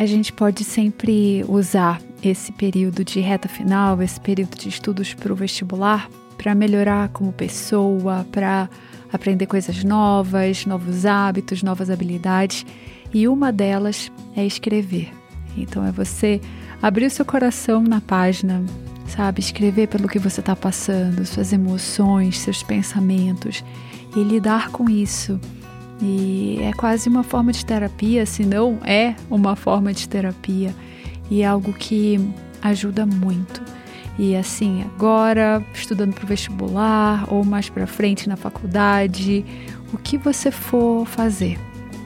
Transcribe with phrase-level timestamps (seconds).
[0.00, 5.30] a gente pode sempre usar esse período de reta final, esse período de estudos para
[5.30, 6.08] o vestibular,
[6.38, 8.66] para melhorar como pessoa, para
[9.12, 12.64] aprender coisas novas, novos hábitos, novas habilidades.
[13.12, 15.12] E uma delas é escrever.
[15.54, 16.40] Então é você
[16.80, 18.64] abrir o seu coração na página,
[19.06, 19.40] sabe?
[19.40, 23.62] Escrever pelo que você está passando, suas emoções, seus pensamentos
[24.16, 25.38] e lidar com isso.
[26.02, 30.74] E é quase uma forma de terapia, se não é uma forma de terapia,
[31.30, 32.18] e é algo que
[32.62, 33.62] ajuda muito.
[34.18, 39.44] E assim, agora, estudando para o vestibular ou mais para frente na faculdade,
[39.92, 41.58] o que você for fazer,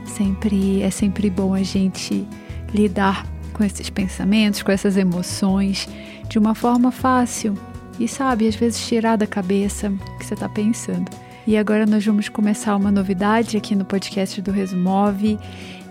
[0.07, 2.27] sempre é sempre bom a gente
[2.73, 5.89] lidar com esses pensamentos, com essas emoções
[6.29, 7.55] de uma forma fácil
[7.99, 11.11] e sabe, às vezes tirar da cabeça o que você está pensando.
[11.47, 15.39] E agora nós vamos começar uma novidade aqui no podcast do Resumove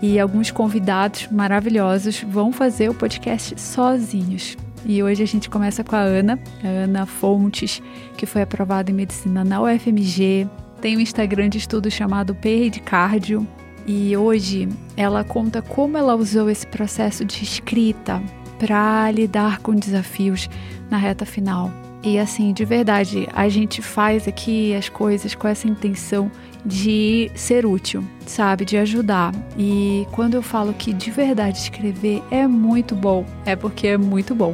[0.01, 4.57] e alguns convidados maravilhosos vão fazer o podcast sozinhos.
[4.85, 7.81] E hoje a gente começa com a Ana, a Ana Fontes,
[8.17, 10.47] que foi aprovada em medicina na UFMG,
[10.83, 13.47] tem um Instagram de estudo chamado PR de Cardio.
[13.87, 18.21] E hoje ela conta como ela usou esse processo de escrita
[18.59, 20.49] para lidar com desafios
[20.89, 21.82] na reta final.
[22.03, 26.29] E assim, de verdade, a gente faz aqui as coisas com essa intenção
[26.65, 28.65] de ser útil, sabe?
[28.65, 29.33] De ajudar.
[29.57, 34.35] E quando eu falo que de verdade escrever é muito bom, é porque é muito
[34.35, 34.53] bom.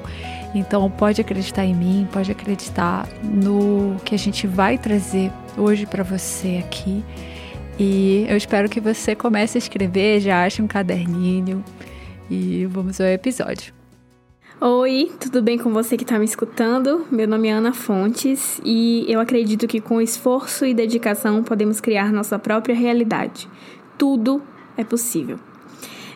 [0.54, 6.04] Então pode acreditar em mim, pode acreditar no que a gente vai trazer hoje para
[6.04, 7.04] você aqui.
[7.80, 11.64] E eu espero que você comece a escrever, já ache um caderninho
[12.30, 13.79] e vamos ao episódio.
[14.62, 17.08] Oi, tudo bem com você que está me escutando?
[17.10, 22.12] Meu nome é Ana Fontes e eu acredito que com esforço e dedicação podemos criar
[22.12, 23.48] nossa própria realidade.
[23.98, 24.42] Tudo
[24.76, 25.40] é possível.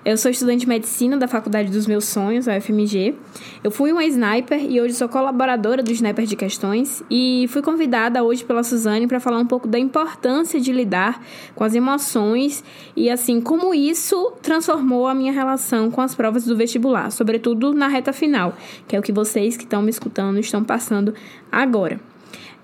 [0.05, 3.15] Eu sou estudante de medicina da Faculdade dos Meus Sonhos, a UFMG.
[3.63, 8.21] Eu fui uma sniper e hoje sou colaboradora do Sniper de Questões e fui convidada
[8.21, 11.23] hoje pela Suzane para falar um pouco da importância de lidar
[11.55, 12.65] com as emoções
[12.97, 17.87] e assim como isso transformou a minha relação com as provas do vestibular, sobretudo na
[17.87, 21.13] reta final, que é o que vocês que estão me escutando estão passando
[21.49, 22.12] agora.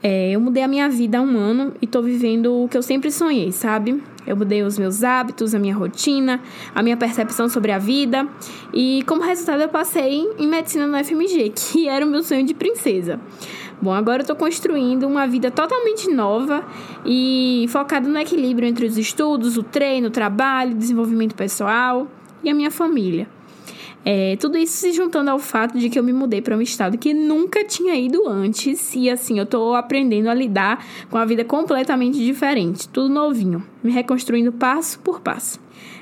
[0.01, 2.81] É, eu mudei a minha vida há um ano e tô vivendo o que eu
[2.81, 4.01] sempre sonhei, sabe?
[4.25, 6.39] Eu mudei os meus hábitos, a minha rotina,
[6.73, 8.25] a minha percepção sobre a vida
[8.73, 12.53] e, como resultado, eu passei em medicina no FMG, que era o meu sonho de
[12.53, 13.19] princesa.
[13.81, 16.63] Bom, agora eu tô construindo uma vida totalmente nova
[17.05, 22.07] e focada no equilíbrio entre os estudos, o treino, o trabalho, desenvolvimento pessoal
[22.43, 23.27] e a minha família.
[24.05, 26.97] É, tudo isso se juntando ao fato de que eu me mudei para um estado
[26.97, 31.43] que nunca tinha ido antes e assim eu tô aprendendo a lidar com a vida
[31.43, 35.59] completamente diferente, tudo novinho, me reconstruindo passo por passo.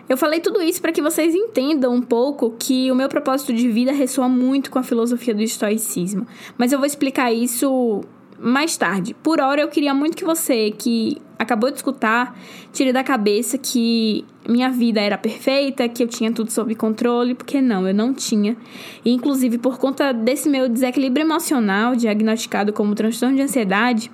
[0.07, 3.68] Eu falei tudo isso para que vocês entendam um pouco que o meu propósito de
[3.68, 6.25] vida ressoa muito com a filosofia do estoicismo,
[6.57, 8.02] mas eu vou explicar isso
[8.40, 9.16] mais tarde.
[9.16, 12.38] Por hora, eu queria muito que você, que acabou de escutar,
[12.72, 17.62] tire da cabeça que minha vida era perfeita, que eu tinha tudo sob controle, porque
[17.62, 18.56] não, eu não tinha.
[19.03, 24.12] E, inclusive, por conta desse meu desequilíbrio emocional, diagnosticado como transtorno de ansiedade,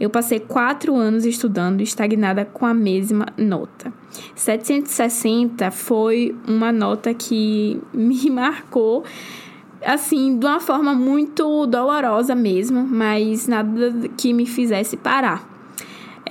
[0.00, 3.92] eu passei quatro anos estudando estagnada com a mesma nota.
[4.34, 9.04] 760 foi uma nota que me marcou
[9.84, 15.57] assim, de uma forma muito dolorosa mesmo, mas nada que me fizesse parar.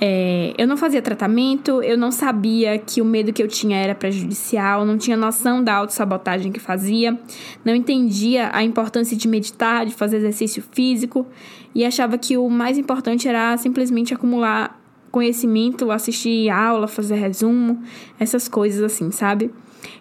[0.00, 3.96] É, eu não fazia tratamento, eu não sabia que o medo que eu tinha era
[3.96, 7.18] prejudicial, não tinha noção da autossabotagem que fazia,
[7.64, 11.26] não entendia a importância de meditar, de fazer exercício físico
[11.74, 17.82] e achava que o mais importante era simplesmente acumular conhecimento, assistir aula, fazer resumo,
[18.20, 19.50] essas coisas assim, sabe?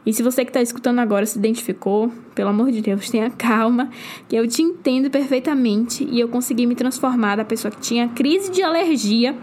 [0.06, 3.90] E se você que está escutando agora se identificou, pelo amor de Deus, tenha calma,
[4.28, 8.52] que eu te entendo perfeitamente e eu consegui me transformar da pessoa que tinha crise
[8.52, 9.36] de alergia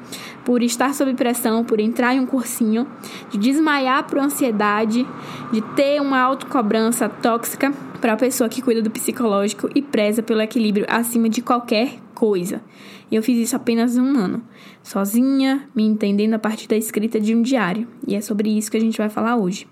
[0.45, 2.87] por estar sob pressão, por entrar em um cursinho,
[3.31, 5.07] de desmaiar por ansiedade,
[5.53, 10.43] de ter uma autocobrança tóxica para a pessoa que cuida do psicológico e preza pelo
[10.43, 12.63] equilíbrio acima de qualquer coisa.
[13.11, 14.43] E eu fiz isso apenas um ano,
[14.83, 17.87] sozinha, me entendendo a partir da escrita de um diário.
[18.07, 19.67] E é sobre isso que a gente vai falar hoje.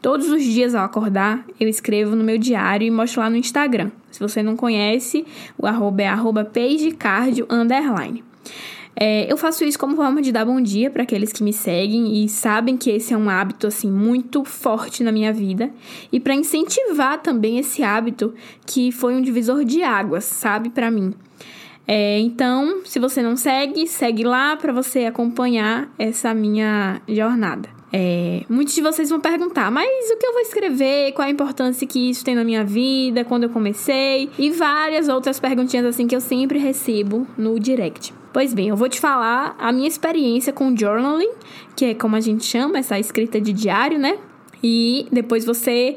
[0.00, 3.90] Todos os dias ao acordar, eu escrevo no meu diário e mostro lá no Instagram.
[4.10, 5.26] Se você não conhece,
[5.58, 8.22] o arroba é arroba pagecardio underline.
[9.00, 12.24] É, eu faço isso como forma de dar bom dia para aqueles que me seguem
[12.24, 15.70] e sabem que esse é um hábito assim muito forte na minha vida
[16.10, 18.34] e para incentivar também esse hábito
[18.66, 21.14] que foi um divisor de águas, sabe, para mim.
[21.86, 27.77] É, então, se você não segue, segue lá para você acompanhar essa minha jornada.
[27.92, 31.12] É, muitos de vocês vão perguntar, mas o que eu vou escrever?
[31.12, 33.24] Qual a importância que isso tem na minha vida?
[33.24, 34.30] Quando eu comecei?
[34.38, 38.12] E várias outras perguntinhas assim que eu sempre recebo no direct.
[38.32, 41.30] Pois bem, eu vou te falar a minha experiência com journaling,
[41.74, 44.18] que é como a gente chama essa escrita de diário, né?
[44.62, 45.96] E depois você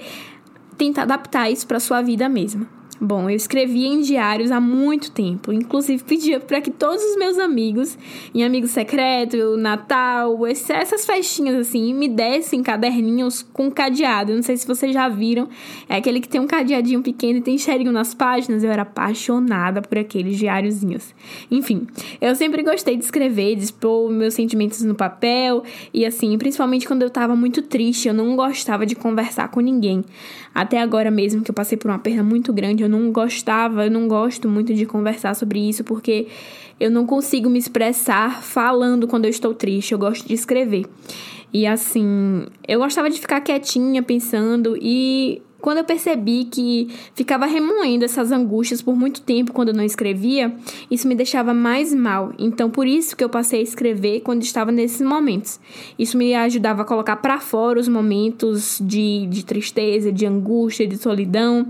[0.78, 2.81] tenta adaptar isso para sua vida mesma.
[3.04, 5.52] Bom, eu escrevia em diários há muito tempo.
[5.52, 7.98] Inclusive, pedia para que todos os meus amigos,
[8.32, 14.32] em Amigo Secreto, Natal, essas festinhas assim, me dessem caderninhos com cadeado.
[14.32, 15.50] Eu não sei se vocês já viram.
[15.90, 18.64] É aquele que tem um cadeadinho pequeno e tem cheirinho nas páginas.
[18.64, 21.16] Eu era apaixonada por aqueles diáriozinhos.
[21.50, 21.88] Enfim,
[22.22, 25.64] eu sempre gostei de escrever, de expor meus sentimentos no papel.
[25.92, 30.06] E assim, principalmente quando eu tava muito triste, eu não gostava de conversar com ninguém.
[30.54, 33.92] Até agora mesmo, que eu passei por uma perda muito grande, eu não gostava, eu
[33.92, 36.28] não gosto muito de conversar sobre isso, porque
[36.80, 40.86] eu não consigo me expressar falando quando eu estou triste, eu gosto de escrever.
[41.54, 48.04] E assim, eu gostava de ficar quietinha, pensando, e quando eu percebi que ficava remoendo
[48.04, 50.54] essas angústias por muito tempo quando eu não escrevia,
[50.90, 52.34] isso me deixava mais mal.
[52.40, 55.60] Então, por isso que eu passei a escrever quando estava nesses momentos.
[56.00, 60.98] Isso me ajudava a colocar para fora os momentos de, de tristeza, de angústia, de
[60.98, 61.68] solidão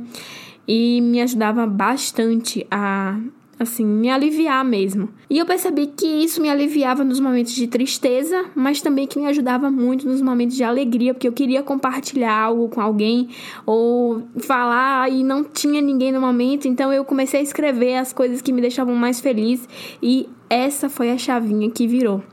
[0.68, 3.20] e me ajudava bastante a
[3.62, 5.10] assim, me aliviar mesmo.
[5.30, 9.28] E eu percebi que isso me aliviava nos momentos de tristeza, mas também que me
[9.28, 13.30] ajudava muito nos momentos de alegria, porque eu queria compartilhar algo com alguém
[13.66, 18.42] ou falar e não tinha ninguém no momento, então eu comecei a escrever as coisas
[18.42, 19.68] que me deixavam mais feliz
[20.02, 22.24] e essa foi a chavinha que virou.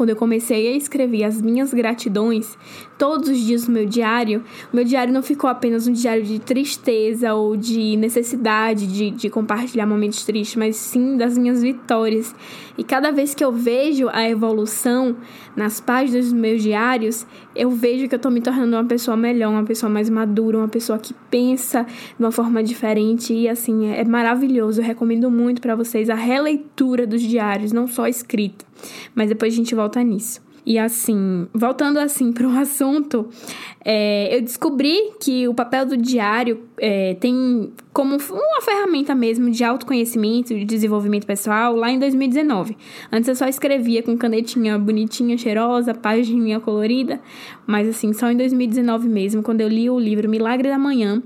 [0.00, 2.56] Quando eu comecei a escrever as minhas gratidões
[2.96, 4.42] todos os dias no meu diário,
[4.72, 9.28] o meu diário não ficou apenas um diário de tristeza ou de necessidade de, de
[9.28, 12.34] compartilhar momentos tristes, mas sim das minhas vitórias.
[12.78, 15.16] E cada vez que eu vejo a evolução
[15.54, 19.50] nas páginas dos meus diários, eu vejo que eu estou me tornando uma pessoa melhor,
[19.50, 23.34] uma pessoa mais madura, uma pessoa que pensa de uma forma diferente.
[23.34, 24.80] E assim, é maravilhoso.
[24.80, 28.69] Eu recomendo muito para vocês a releitura dos diários, não só escrita.
[29.14, 30.40] Mas depois a gente volta nisso.
[30.64, 33.28] E assim, voltando assim para o assunto,
[33.84, 39.64] é, eu descobri que o papel do diário é, tem como uma ferramenta mesmo de
[39.64, 42.76] autoconhecimento de desenvolvimento pessoal lá em 2019.
[43.10, 47.20] Antes eu só escrevia com canetinha bonitinha, cheirosa, página colorida,
[47.66, 51.22] mas assim, só em 2019 mesmo, quando eu li o livro Milagre da Manhã,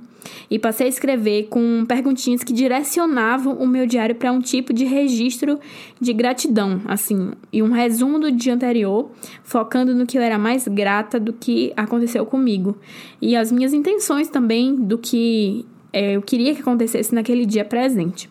[0.51, 4.85] e passei a escrever com perguntinhas que direcionavam o meu diário para um tipo de
[4.85, 5.59] registro
[6.01, 9.11] de gratidão, assim, e um resumo do dia anterior,
[9.43, 12.77] focando no que eu era mais grata do que aconteceu comigo
[13.21, 18.29] e as minhas intenções também do que é, eu queria que acontecesse naquele dia presente.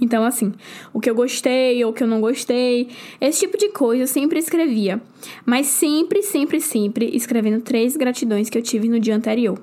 [0.00, 0.52] Então, assim,
[0.92, 2.88] o que eu gostei ou o que eu não gostei,
[3.20, 5.00] esse tipo de coisa eu sempre escrevia.
[5.44, 9.58] Mas sempre, sempre, sempre escrevendo três gratidões que eu tive no dia anterior.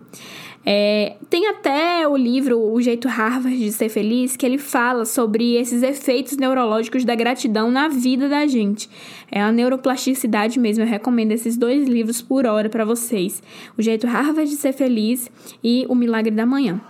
[0.70, 5.56] É, tem até o livro O Jeito Harvard de Ser Feliz, que ele fala sobre
[5.56, 8.90] esses efeitos neurológicos da gratidão na vida da gente.
[9.32, 10.84] É a neuroplasticidade mesmo.
[10.84, 13.42] Eu recomendo esses dois livros por hora para vocês:
[13.78, 15.32] O Jeito Harvard de Ser Feliz
[15.64, 16.82] e O Milagre da Manhã.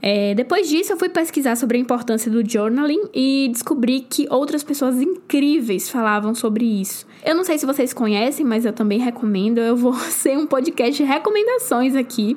[0.00, 4.62] É, depois disso, eu fui pesquisar sobre a importância do journaling e descobri que outras
[4.62, 7.06] pessoas incríveis falavam sobre isso.
[7.24, 9.58] Eu não sei se vocês conhecem, mas eu também recomendo.
[9.58, 12.36] Eu vou ser um podcast de recomendações aqui.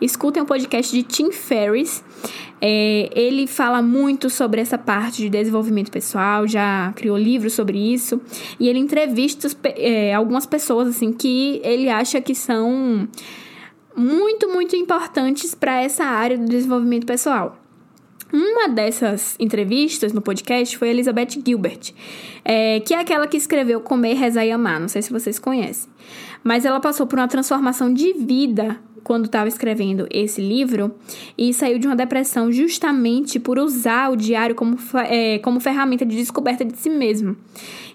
[0.00, 2.02] Escutem o um podcast de Tim Ferriss.
[2.62, 8.20] É, ele fala muito sobre essa parte de desenvolvimento pessoal, já criou livros sobre isso.
[8.58, 13.08] E ele entrevista é, algumas pessoas assim que ele acha que são
[14.00, 17.58] muito, muito importantes para essa área do desenvolvimento pessoal.
[18.32, 21.92] Uma dessas entrevistas no podcast foi Elizabeth Gilbert,
[22.42, 24.80] é, que é aquela que escreveu Comer, Rezar e Amar.
[24.80, 25.90] Não sei se vocês conhecem.
[26.42, 30.94] Mas ela passou por uma transformação de vida quando estava escrevendo esse livro
[31.36, 34.78] e saiu de uma depressão justamente por usar o diário como,
[35.08, 37.36] é, como ferramenta de descoberta de si mesmo.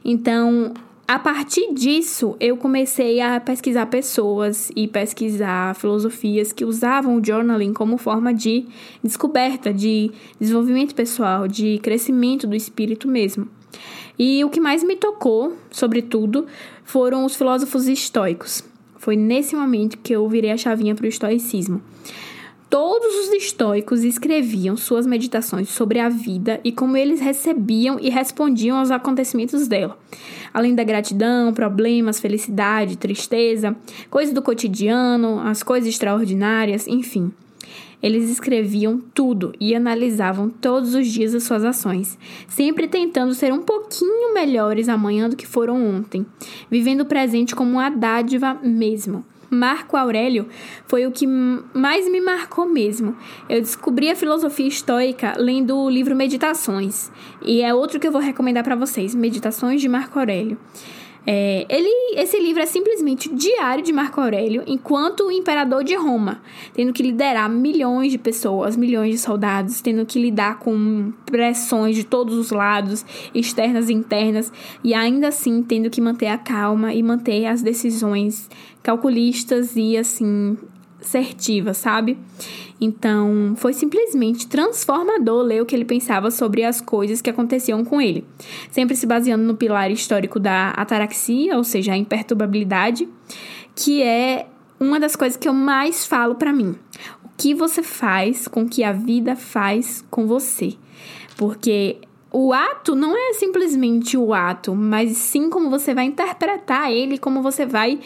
[0.04, 0.72] Então,
[1.08, 7.74] a partir disso, eu comecei a pesquisar pessoas e pesquisar filosofias que usavam o journaling
[7.74, 8.66] como forma de
[9.04, 13.48] descoberta, de desenvolvimento pessoal, de crescimento do espírito mesmo.
[14.18, 16.48] E o que mais me tocou, sobretudo,
[16.84, 18.64] foram os filósofos estoicos.
[18.98, 21.84] Foi nesse momento que eu virei a chavinha para o estoicismo.
[22.70, 28.78] Todos os estoicos escreviam suas meditações sobre a vida e como eles recebiam e respondiam
[28.78, 29.98] aos acontecimentos dela.
[30.54, 33.76] Além da gratidão, problemas, felicidade, tristeza,
[34.10, 37.32] coisas do cotidiano, as coisas extraordinárias, enfim.
[38.02, 42.18] Eles escreviam tudo e analisavam todos os dias as suas ações,
[42.48, 46.26] sempre tentando ser um pouquinho melhores amanhã do que foram ontem,
[46.70, 49.26] vivendo o presente como uma dádiva mesmo.
[49.56, 50.48] Marco Aurélio
[50.88, 53.16] foi o que mais me marcou mesmo.
[53.50, 58.22] Eu descobri a filosofia estoica lendo o livro Meditações, e é outro que eu vou
[58.22, 60.58] recomendar para vocês, Meditações de Marco Aurélio.
[61.28, 66.42] É, ele, esse livro é simplesmente o diário de Marco Aurélio enquanto imperador de Roma,
[66.74, 72.04] tendo que liderar milhões de pessoas, milhões de soldados, tendo que lidar com pressões de
[72.04, 73.04] todos os lados,
[73.34, 74.54] externas e internas,
[74.84, 78.50] e ainda assim tendo que manter a calma e manter as decisões
[78.84, 80.56] calculistas e assim
[81.06, 82.18] assertiva, sabe?
[82.80, 88.02] Então, foi simplesmente transformador ler o que ele pensava sobre as coisas que aconteciam com
[88.02, 88.26] ele,
[88.70, 93.08] sempre se baseando no pilar histórico da ataraxia, ou seja, a imperturbabilidade,
[93.74, 94.48] que é
[94.80, 96.76] uma das coisas que eu mais falo para mim.
[97.24, 100.74] O que você faz com que a vida faz com você?
[101.38, 101.98] Porque
[102.38, 107.42] o ato não é simplesmente o ato, mas sim como você vai interpretar ele, como
[107.42, 107.98] você vai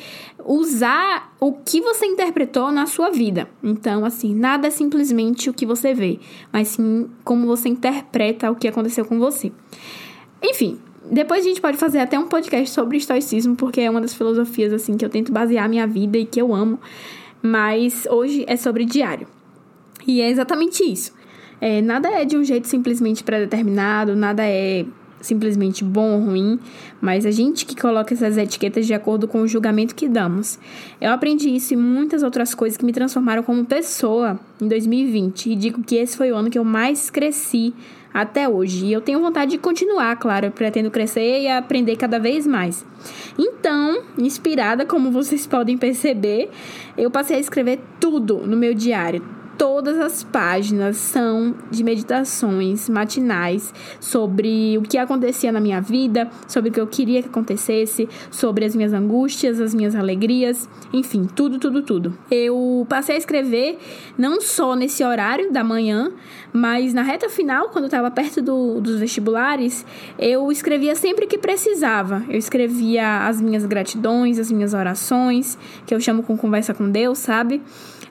[0.46, 3.50] usar o que você interpretou na sua vida.
[3.64, 6.20] Então, assim, nada é simplesmente o que você vê,
[6.54, 9.52] mas sim como você interpreta o que aconteceu com você.
[10.44, 10.80] Enfim,
[11.12, 14.72] depois a gente pode fazer até um podcast sobre estoicismo, porque é uma das filosofias
[14.72, 16.80] assim que eu tento basear minha vida e que eu amo.
[17.42, 19.28] Mas hoje é sobre diário.
[20.06, 21.18] E é exatamente isso.
[21.62, 24.86] É, nada é de um jeito simplesmente pré-determinado, nada é
[25.22, 26.60] simplesmente bom ou ruim,
[27.02, 30.60] mas a gente que coloca essas etiquetas de acordo com o julgamento que damos.
[31.00, 35.56] Eu aprendi isso e muitas outras coisas que me transformaram como pessoa em 2020 e
[35.56, 37.74] digo que esse foi o ano que eu mais cresci
[38.14, 38.86] até hoje.
[38.86, 42.86] E eu tenho vontade de continuar, claro, eu pretendo crescer e aprender cada vez mais.
[43.38, 46.50] Então, inspirada, como vocês podem perceber,
[46.98, 53.74] eu passei a escrever tudo no meu diário todas as páginas são de meditações matinais
[54.00, 58.64] sobre o que acontecia na minha vida, sobre o que eu queria que acontecesse, sobre
[58.64, 62.18] as minhas angústias, as minhas alegrias, enfim, tudo, tudo, tudo.
[62.32, 63.78] Eu passei a escrever
[64.18, 66.10] não só nesse horário da manhã,
[66.54, 69.86] mas na reta final, quando eu estava perto do, dos vestibulares,
[70.18, 72.24] eu escrevia sempre que precisava.
[72.30, 77.18] Eu escrevia as minhas gratidões, as minhas orações, que eu chamo com conversa com Deus,
[77.18, 77.62] sabe?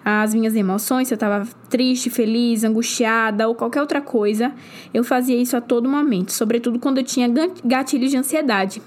[0.08, 4.52] As minhas emoções, se eu estava triste, feliz, angustiada ou qualquer outra coisa,
[4.92, 7.28] eu fazia isso a todo momento, sobretudo quando eu tinha
[7.64, 8.80] gatilhos de ansiedade.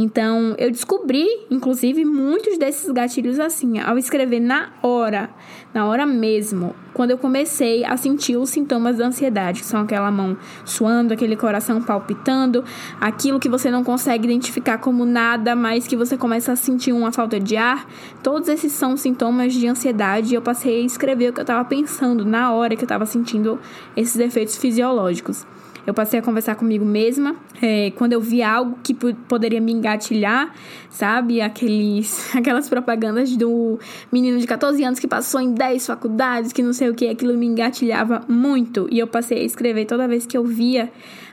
[0.00, 5.28] Então, eu descobri, inclusive, muitos desses gatilhos assim, ao escrever na hora,
[5.74, 10.08] na hora mesmo, quando eu comecei a sentir os sintomas da ansiedade, que são aquela
[10.08, 12.64] mão suando, aquele coração palpitando,
[13.00, 17.10] aquilo que você não consegue identificar como nada, mas que você começa a sentir uma
[17.10, 17.84] falta de ar.
[18.22, 21.64] Todos esses são sintomas de ansiedade e eu passei a escrever o que eu estava
[21.64, 23.58] pensando na hora que eu estava sentindo
[23.96, 25.44] esses efeitos fisiológicos.
[25.88, 27.34] Eu passei a conversar comigo mesma.
[27.62, 30.52] É, quando eu vi algo que poderia me engatilhar,
[30.90, 31.40] sabe?
[31.40, 33.78] Aqueles, aquelas propagandas do
[34.12, 37.32] menino de 14 anos que passou em 10 faculdades, que não sei o que, aquilo
[37.38, 38.86] me engatilhava muito.
[38.90, 40.92] E eu passei a escrever toda vez que eu via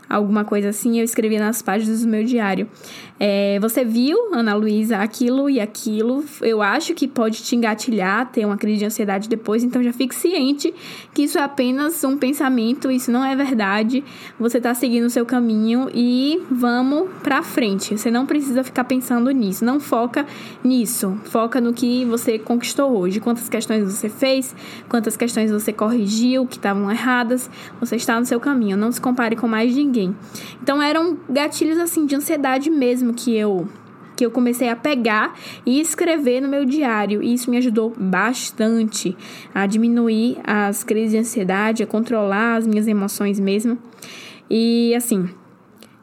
[0.09, 2.67] alguma coisa assim, eu escrevi nas páginas do meu diário.
[3.17, 8.45] É, você viu, Ana Luísa, aquilo e aquilo, eu acho que pode te engatilhar, ter
[8.45, 10.73] uma crise de ansiedade depois, então já fique ciente
[11.13, 14.03] que isso é apenas um pensamento, isso não é verdade.
[14.37, 17.97] Você está seguindo o seu caminho e vamos pra frente.
[17.97, 20.25] Você não precisa ficar pensando nisso, não foca
[20.61, 21.17] nisso.
[21.25, 24.53] Foca no que você conquistou hoje, quantas questões você fez,
[24.89, 27.49] quantas questões você corrigiu que estavam erradas.
[27.79, 30.15] Você está no seu caminho, não se compare com mais ninguém ninguém.
[30.61, 33.67] Então eram gatilhos assim de ansiedade mesmo que eu
[34.15, 37.21] que eu comecei a pegar e escrever no meu diário.
[37.21, 39.15] E isso me ajudou bastante
[39.53, 43.77] a diminuir as crises de ansiedade, a controlar as minhas emoções mesmo.
[44.49, 45.27] E assim,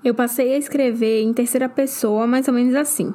[0.05, 3.15] eu passei a escrever em terceira pessoa, mais ou menos assim.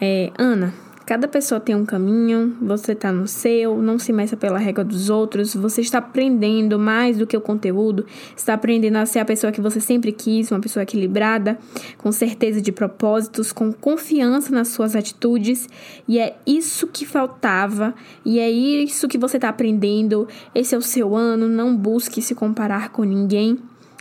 [0.00, 0.72] É, Ana,
[1.06, 5.10] Cada pessoa tem um caminho, você está no seu, não se meça pela regra dos
[5.10, 9.52] outros, você está aprendendo mais do que o conteúdo, está aprendendo a ser a pessoa
[9.52, 11.58] que você sempre quis, uma pessoa equilibrada,
[11.98, 15.68] com certeza de propósitos, com confiança nas suas atitudes,
[16.08, 17.94] e é isso que faltava,
[18.24, 20.26] e é isso que você está aprendendo.
[20.54, 23.58] Esse é o seu ano, não busque se comparar com ninguém,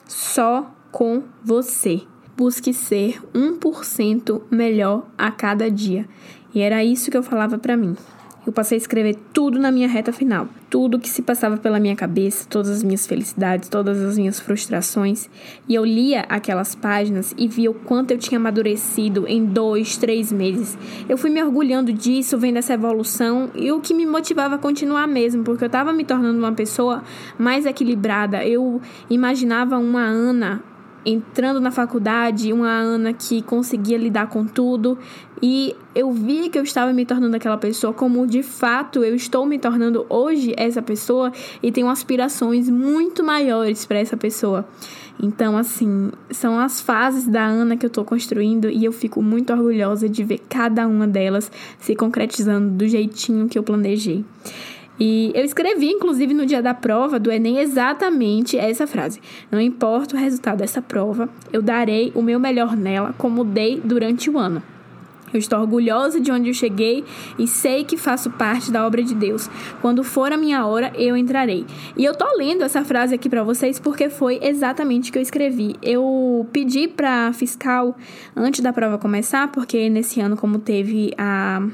[0.08, 2.02] só com você.
[2.36, 6.08] Busque ser 1% melhor a cada dia.
[6.54, 7.96] E era isso que eu falava para mim.
[8.46, 10.50] Eu passei a escrever tudo na minha reta final.
[10.70, 15.30] Tudo que se passava pela minha cabeça, todas as minhas felicidades, todas as minhas frustrações.
[15.68, 20.30] E eu lia aquelas páginas e via o quanto eu tinha amadurecido em dois, três
[20.30, 20.78] meses.
[21.08, 25.08] Eu fui me orgulhando disso, vendo essa evolução e o que me motivava a continuar
[25.08, 27.02] mesmo, porque eu estava me tornando uma pessoa
[27.40, 28.46] mais equilibrada.
[28.46, 30.62] Eu imaginava uma Ana
[31.06, 34.98] entrando na faculdade, uma Ana que conseguia lidar com tudo,
[35.42, 39.46] e eu vi que eu estava me tornando aquela pessoa como de fato eu estou
[39.46, 44.66] me tornando hoje essa pessoa e tenho aspirações muito maiores para essa pessoa.
[45.22, 49.54] Então, assim, são as fases da Ana que eu estou construindo e eu fico muito
[49.54, 54.26] orgulhosa de ver cada uma delas se concretizando do jeitinho que eu planejei.
[55.00, 59.20] E eu escrevi, inclusive, no dia da prova do Enem, exatamente essa frase.
[59.52, 64.30] Não importa o resultado dessa prova, eu darei o meu melhor nela, como dei durante
[64.30, 64.62] o ano.
[65.34, 67.04] Eu estou orgulhosa de onde eu cheguei
[67.40, 69.50] e sei que faço parte da obra de Deus.
[69.82, 71.66] Quando for a minha hora, eu entrarei.
[71.98, 75.24] E eu tô lendo essa frase aqui para vocês porque foi exatamente o que eu
[75.24, 75.76] escrevi.
[75.82, 77.98] Eu pedi para fiscal
[78.36, 81.68] antes da prova começar, porque nesse ano como teve a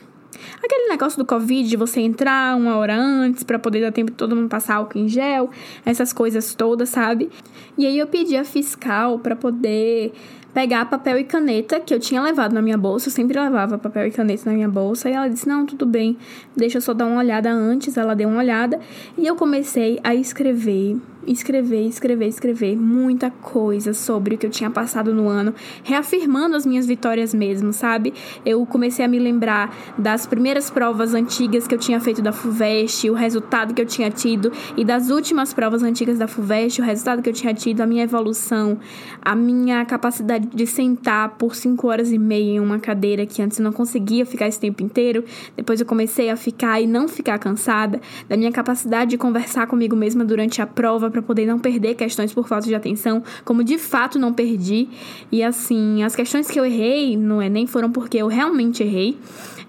[0.63, 4.35] Aquele negócio do Covid, de você entrar uma hora antes para poder dar tempo todo
[4.35, 5.49] mundo passar álcool em gel,
[5.85, 7.29] essas coisas todas, sabe?
[7.77, 10.13] E aí eu pedi a fiscal para poder
[10.53, 14.07] pegar papel e caneta que eu tinha levado na minha bolsa, eu sempre levava papel
[14.07, 16.17] e caneta na minha bolsa, e ela disse: "Não, tudo bem,
[16.55, 17.97] deixa eu só dar uma olhada antes".
[17.97, 18.79] Ela deu uma olhada
[19.17, 24.69] e eu comecei a escrever escrever, escrever, escrever muita coisa sobre o que eu tinha
[24.69, 28.13] passado no ano, reafirmando as minhas vitórias mesmo, sabe?
[28.45, 33.09] Eu comecei a me lembrar das primeiras provas antigas que eu tinha feito da FUVEST,
[33.09, 37.21] o resultado que eu tinha tido, e das últimas provas antigas da FUVEST, o resultado
[37.21, 38.79] que eu tinha tido, a minha evolução,
[39.21, 43.59] a minha capacidade de sentar por cinco horas e meia em uma cadeira que antes
[43.59, 45.23] eu não conseguia ficar esse tempo inteiro,
[45.55, 49.95] depois eu comecei a ficar e não ficar cansada, da minha capacidade de conversar comigo
[49.95, 53.77] mesma durante a prova para poder não perder questões por falta de atenção, como de
[53.77, 54.87] fato não perdi.
[55.31, 59.17] E assim, as questões que eu errei no Enem foram porque eu realmente errei.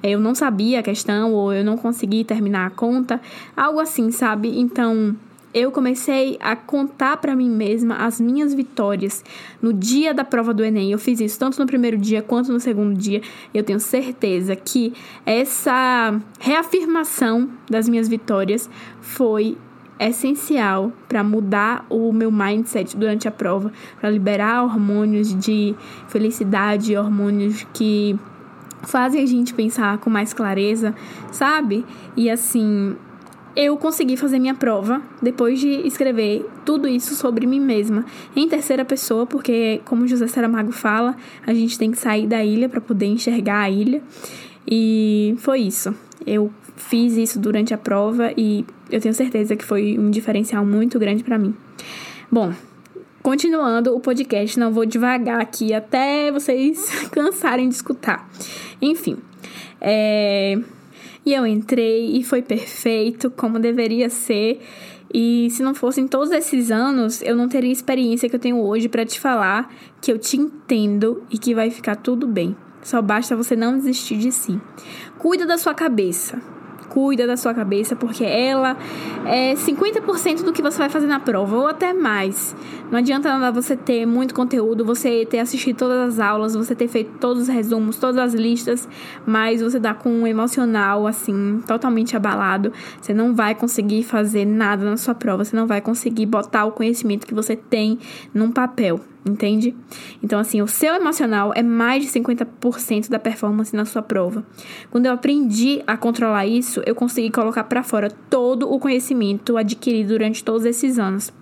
[0.02, 3.20] Eu não sabia a questão ou eu não consegui terminar a conta,
[3.54, 4.58] algo assim, sabe?
[4.58, 5.14] Então,
[5.52, 9.24] eu comecei a contar para mim mesma as minhas vitórias
[9.60, 10.92] no dia da prova do Enem.
[10.92, 13.20] Eu fiz isso tanto no primeiro dia quanto no segundo dia.
[13.52, 14.92] Eu tenho certeza que
[15.26, 18.70] essa reafirmação das minhas vitórias
[19.00, 19.56] foi
[20.08, 25.74] essencial para mudar o meu mindset durante a prova, para liberar hormônios de
[26.08, 28.18] felicidade, hormônios que
[28.82, 30.94] fazem a gente pensar com mais clareza,
[31.30, 31.84] sabe?
[32.16, 32.96] E assim,
[33.54, 38.84] eu consegui fazer minha prova depois de escrever tudo isso sobre mim mesma em terceira
[38.84, 43.06] pessoa, porque como José Saramago fala, a gente tem que sair da ilha para poder
[43.06, 44.02] enxergar a ilha.
[44.66, 45.94] E foi isso.
[46.26, 50.98] Eu fiz isso durante a prova e eu tenho certeza que foi um diferencial muito
[50.98, 51.54] grande para mim.
[52.30, 52.52] Bom,
[53.22, 58.28] continuando o podcast, não vou devagar aqui até vocês cansarem de escutar.
[58.80, 59.18] Enfim,
[59.80, 60.58] é...
[61.24, 64.60] e eu entrei e foi perfeito, como deveria ser.
[65.12, 68.60] E se não fossem todos esses anos, eu não teria a experiência que eu tenho
[68.60, 72.56] hoje para te falar que eu te entendo e que vai ficar tudo bem.
[72.82, 74.58] Só basta você não desistir de si.
[75.18, 76.40] Cuida da sua cabeça
[76.90, 78.76] cuida da sua cabeça, porque ela
[79.24, 82.54] é 50% do que você vai fazer na prova, ou até mais.
[82.90, 86.88] Não adianta nada você ter muito conteúdo, você ter assistido todas as aulas, você ter
[86.88, 88.88] feito todos os resumos, todas as listas,
[89.24, 92.72] mas você dá com um emocional, assim, totalmente abalado.
[93.00, 96.72] Você não vai conseguir fazer nada na sua prova, você não vai conseguir botar o
[96.72, 97.98] conhecimento que você tem
[98.34, 99.74] num papel entende?
[100.22, 104.44] Então, assim, o seu emocional é mais de 50% da performance na sua prova.
[104.90, 110.08] Quando eu aprendi a controlar isso, eu consegui colocar para fora todo o conhecimento adquirido
[110.08, 111.32] durante todos esses anos.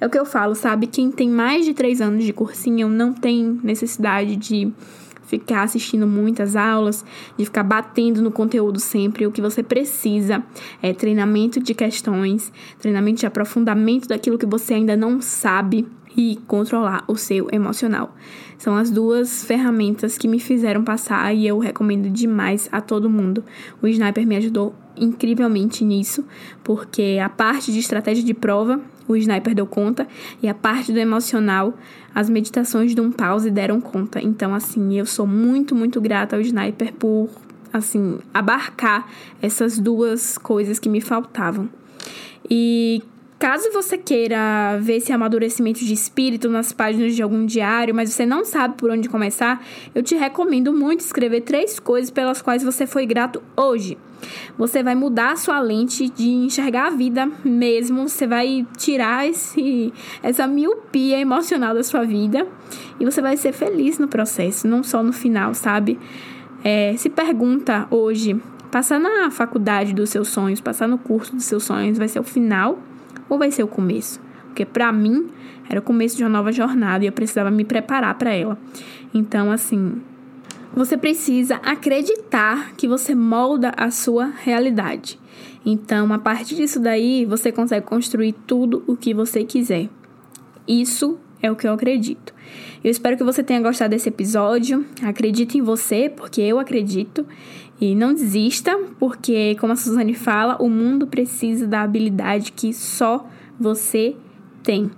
[0.00, 0.86] É o que eu falo, sabe?
[0.86, 4.72] Quem tem mais de 3 anos de cursinho não tem necessidade de
[5.26, 7.04] ficar assistindo muitas aulas,
[7.36, 9.26] de ficar batendo no conteúdo sempre.
[9.26, 10.44] O que você precisa
[10.82, 17.04] é treinamento de questões, treinamento de aprofundamento daquilo que você ainda não sabe e controlar
[17.08, 18.14] o seu emocional.
[18.58, 23.44] São as duas ferramentas que me fizeram passar e eu recomendo demais a todo mundo.
[23.82, 26.24] O Sniper me ajudou incrivelmente nisso,
[26.62, 30.06] porque a parte de estratégia de prova, o Sniper deu conta,
[30.42, 31.74] e a parte do emocional,
[32.14, 34.20] as meditações de um pause deram conta.
[34.22, 37.28] Então, assim, eu sou muito, muito grata ao Sniper por,
[37.72, 39.08] assim, abarcar
[39.42, 41.68] essas duas coisas que me faltavam.
[42.48, 43.02] E
[43.38, 48.24] Caso você queira ver esse amadurecimento de espírito nas páginas de algum diário, mas você
[48.24, 49.62] não sabe por onde começar,
[49.94, 53.98] eu te recomendo muito escrever três coisas pelas quais você foi grato hoje.
[54.56, 59.92] você vai mudar a sua lente de enxergar a vida mesmo, você vai tirar esse,
[60.22, 62.46] essa miopia emocional da sua vida
[62.98, 65.98] e você vai ser feliz no processo, não só no final, sabe?
[66.62, 71.64] É, se pergunta hoje, passar na faculdade dos seus sonhos, passar no curso dos seus
[71.64, 72.78] sonhos, vai ser o final
[73.28, 74.20] ou vai ser o começo?
[74.46, 75.28] Porque para mim
[75.68, 78.58] era o começo de uma nova jornada e eu precisava me preparar para ela.
[79.12, 80.00] Então, assim,
[80.74, 85.18] você precisa acreditar que você molda a sua realidade.
[85.64, 89.88] Então, a partir disso daí, você consegue construir tudo o que você quiser.
[90.68, 92.34] Isso é o que eu acredito.
[92.82, 94.84] Eu espero que você tenha gostado desse episódio.
[95.02, 97.26] Acredite em você, porque eu acredito.
[97.80, 103.26] E não desista, porque, como a Suzane fala, o mundo precisa da habilidade que só
[103.58, 104.16] você
[104.62, 104.90] tem.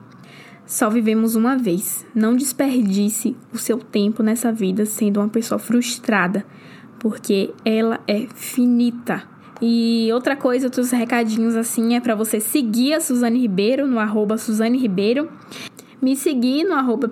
[0.66, 2.04] Só vivemos uma vez.
[2.14, 6.44] Não desperdice o seu tempo nessa vida sendo uma pessoa frustrada,
[6.98, 9.22] porque ela é finita.
[9.62, 14.36] E outra coisa, outros recadinhos assim, é para você seguir a Suzane Ribeiro no arroba
[14.36, 15.30] Suzane Ribeiro.
[16.02, 17.10] Me seguir no arroba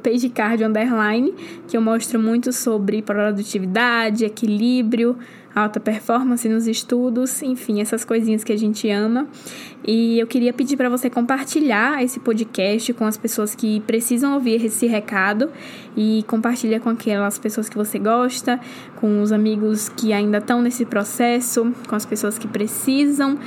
[0.66, 1.32] underline,
[1.66, 5.16] que eu mostro muito sobre produtividade, equilíbrio,
[5.54, 9.26] alta performance nos estudos, enfim, essas coisinhas que a gente ama.
[9.86, 14.64] E eu queria pedir para você compartilhar esse podcast com as pessoas que precisam ouvir
[14.64, 15.50] esse recado
[15.96, 18.58] e compartilha com aquelas pessoas que você gosta,
[18.96, 23.38] com os amigos que ainda estão nesse processo, com as pessoas que precisam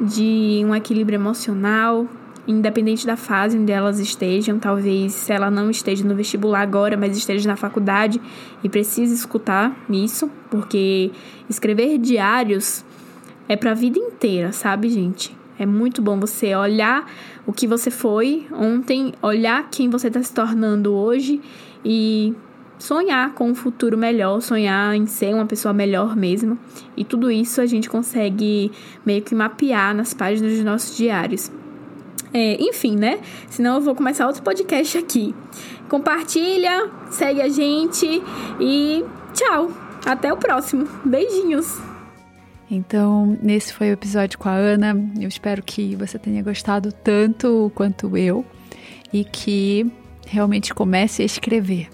[0.00, 2.06] de um equilíbrio emocional,
[2.46, 7.16] independente da fase onde elas estejam, talvez se ela não esteja no vestibular agora, mas
[7.16, 8.20] esteja na faculdade
[8.62, 11.10] e precisa escutar isso, porque
[11.50, 12.84] escrever diários
[13.48, 15.36] é para a vida inteira, sabe, gente?
[15.58, 17.04] É muito bom você olhar
[17.46, 21.40] o que você foi ontem, olhar quem você está se tornando hoje
[21.84, 22.32] e
[22.78, 26.58] sonhar com um futuro melhor, sonhar em ser uma pessoa melhor mesmo.
[26.96, 28.72] E tudo isso a gente consegue
[29.04, 31.50] meio que mapear nas páginas dos nossos diários.
[32.32, 33.20] É, enfim, né?
[33.50, 35.34] Senão eu vou começar outro podcast aqui.
[35.88, 38.22] Compartilha, segue a gente
[38.60, 39.89] e tchau.
[40.04, 40.88] Até o próximo.
[41.04, 41.78] Beijinhos.
[42.70, 44.94] Então, nesse foi o episódio com a Ana.
[45.18, 48.44] Eu espero que você tenha gostado tanto quanto eu
[49.12, 49.90] e que
[50.26, 51.88] realmente comece a escrever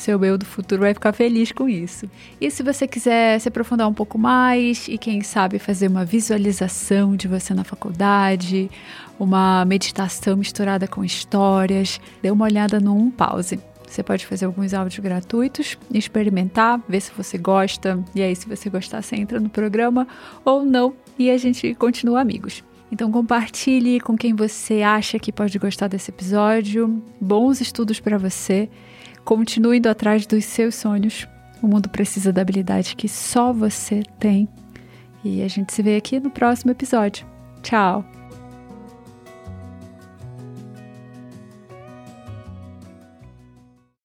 [0.00, 2.10] seu eu do futuro vai ficar feliz com isso.
[2.40, 7.14] E se você quiser se aprofundar um pouco mais e quem sabe fazer uma visualização
[7.14, 8.70] de você na faculdade,
[9.18, 13.60] uma meditação misturada com histórias, dê uma olhada no Um Pause.
[13.90, 18.70] Você pode fazer alguns áudios gratuitos, experimentar, ver se você gosta, e aí se você
[18.70, 20.06] gostar, você entra no programa
[20.44, 22.62] ou não, e a gente continua amigos.
[22.92, 27.02] Então compartilhe com quem você acha que pode gostar desse episódio.
[27.20, 28.68] Bons estudos para você.
[29.24, 31.26] Continue indo atrás dos seus sonhos.
[31.60, 34.48] O mundo precisa da habilidade que só você tem.
[35.24, 37.26] E a gente se vê aqui no próximo episódio.
[37.62, 38.09] Tchau!